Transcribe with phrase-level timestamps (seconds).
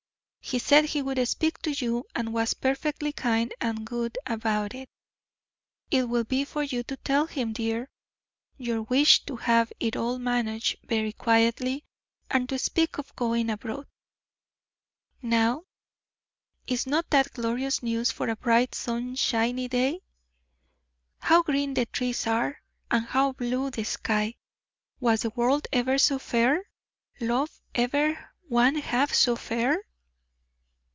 [0.43, 4.89] He said he would speak to you, and was perfectly kind and good about it;
[5.89, 7.89] it will be for you to tell him, dear,
[8.57, 11.85] your wish to have it all managed very quietly,
[12.29, 13.87] and to speak of going abroad.
[15.21, 15.63] Now,
[16.67, 20.01] is not that glorious news for a bright sunshiny day?
[21.19, 24.35] How green the trees are, and how blue the sky!
[24.99, 26.65] Was the world ever so fair,
[27.21, 29.81] love ever one half so fair?"